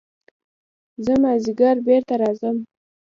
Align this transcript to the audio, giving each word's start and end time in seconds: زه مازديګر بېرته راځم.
زه 1.05 1.13
مازديګر 1.23 1.75
بېرته 1.87 2.13
راځم. 2.21 2.57